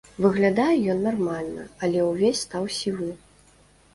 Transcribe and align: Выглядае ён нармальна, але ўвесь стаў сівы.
Выглядае 0.25 0.71
ён 0.93 1.03
нармальна, 1.07 1.65
але 1.87 1.99
ўвесь 2.09 2.41
стаў 2.45 2.63
сівы. 2.79 3.11